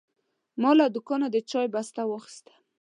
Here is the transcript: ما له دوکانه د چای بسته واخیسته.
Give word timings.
ما 0.61 0.71
له 0.79 0.85
دوکانه 0.95 1.27
د 1.31 1.37
چای 1.49 1.67
بسته 1.73 2.01
واخیسته. 2.05 2.53